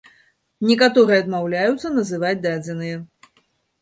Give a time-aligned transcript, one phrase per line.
[0.69, 2.97] Некаторыя адмаўляюцца называць дадзеныя.